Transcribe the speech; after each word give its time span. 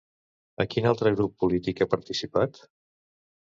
A 0.63 0.65
quin 0.71 0.87
altre 0.91 1.11
grup 1.19 1.35
polític 1.43 1.83
ha 1.83 1.89
participat? 1.93 2.59